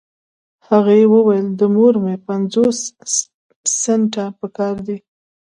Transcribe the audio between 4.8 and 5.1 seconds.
دي.